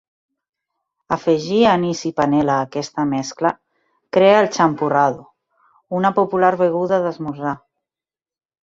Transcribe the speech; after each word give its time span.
Afegir 1.15 1.59
"anís" 1.71 2.01
i 2.09 2.11
"panela" 2.21 2.55
a 2.55 2.65
aquesta 2.69 3.05
mescla 3.11 3.53
crea 4.19 4.41
el 4.47 4.51
"champurrado", 4.59 5.23
una 6.01 6.15
popular 6.21 6.53
beguda 6.67 7.05
d'esmorzar. 7.07 7.59